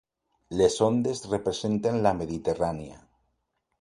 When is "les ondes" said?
0.61-1.21